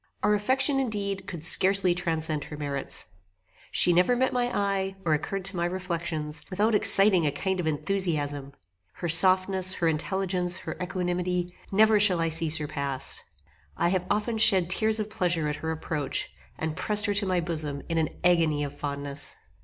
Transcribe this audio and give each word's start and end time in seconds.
Our 0.23 0.33
affection 0.33 0.79
indeed 0.79 1.27
could 1.27 1.43
scarcely 1.43 1.93
transcend 1.93 2.45
her 2.45 2.57
merits. 2.57 3.05
She 3.69 3.93
never 3.93 4.15
met 4.15 4.33
my 4.33 4.49
eye, 4.51 4.95
or 5.05 5.13
occurred 5.13 5.45
to 5.45 5.55
my 5.55 5.65
reflections, 5.65 6.41
without 6.49 6.73
exciting 6.73 7.27
a 7.27 7.31
kind 7.31 7.59
of 7.59 7.67
enthusiasm. 7.67 8.53
Her 8.93 9.07
softness, 9.07 9.75
her 9.75 9.87
intelligence, 9.87 10.57
her 10.57 10.75
equanimity, 10.81 11.53
never 11.71 11.99
shall 11.99 12.19
I 12.19 12.29
see 12.29 12.49
surpassed. 12.49 13.23
I 13.77 13.89
have 13.89 14.07
often 14.09 14.39
shed 14.39 14.71
tears 14.71 14.99
of 14.99 15.07
pleasure 15.11 15.47
at 15.47 15.57
her 15.57 15.69
approach, 15.69 16.31
and 16.57 16.75
pressed 16.75 17.05
her 17.05 17.13
to 17.13 17.27
my 17.27 17.39
bosom 17.39 17.83
in 17.87 17.99
an 17.99 18.09
agony 18.23 18.63
of 18.63 18.75
fondness. 18.75 19.35